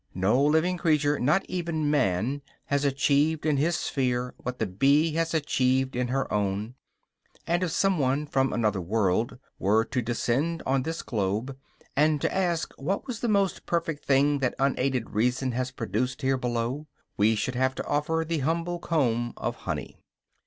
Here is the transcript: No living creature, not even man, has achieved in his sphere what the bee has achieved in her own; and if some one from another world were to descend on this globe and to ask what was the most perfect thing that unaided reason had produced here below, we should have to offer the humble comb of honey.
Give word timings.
No 0.15 0.43
living 0.43 0.77
creature, 0.77 1.19
not 1.19 1.45
even 1.47 1.91
man, 1.91 2.41
has 2.65 2.83
achieved 2.83 3.45
in 3.45 3.57
his 3.57 3.75
sphere 3.75 4.33
what 4.39 4.57
the 4.57 4.65
bee 4.65 5.13
has 5.13 5.35
achieved 5.35 5.95
in 5.95 6.07
her 6.07 6.33
own; 6.33 6.73
and 7.45 7.61
if 7.61 7.69
some 7.69 7.99
one 7.99 8.25
from 8.25 8.51
another 8.51 8.81
world 8.81 9.37
were 9.59 9.85
to 9.85 10.01
descend 10.01 10.63
on 10.65 10.81
this 10.81 11.03
globe 11.03 11.55
and 11.95 12.19
to 12.19 12.33
ask 12.35 12.73
what 12.81 13.05
was 13.05 13.19
the 13.19 13.27
most 13.27 13.67
perfect 13.67 14.03
thing 14.03 14.39
that 14.39 14.55
unaided 14.57 15.11
reason 15.11 15.51
had 15.51 15.71
produced 15.75 16.23
here 16.23 16.35
below, 16.35 16.87
we 17.15 17.35
should 17.35 17.53
have 17.53 17.75
to 17.75 17.85
offer 17.85 18.25
the 18.27 18.39
humble 18.39 18.79
comb 18.79 19.33
of 19.37 19.53
honey. 19.69 19.99